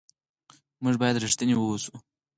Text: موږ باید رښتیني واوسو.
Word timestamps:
موږ 0.83 0.95
باید 1.01 1.21
رښتیني 1.23 1.55
واوسو. 1.57 1.93